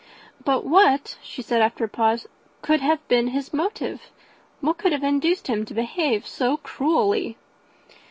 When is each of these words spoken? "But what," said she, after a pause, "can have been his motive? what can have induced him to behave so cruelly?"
"But 0.43 0.65
what," 0.65 1.09
said 1.23 1.45
she, 1.45 1.55
after 1.55 1.83
a 1.83 1.87
pause, 1.87 2.25
"can 2.63 2.79
have 2.79 3.07
been 3.07 3.27
his 3.27 3.53
motive? 3.53 4.09
what 4.59 4.79
can 4.79 4.93
have 4.93 5.03
induced 5.03 5.45
him 5.45 5.63
to 5.65 5.75
behave 5.75 6.25
so 6.25 6.57
cruelly?" 6.57 7.37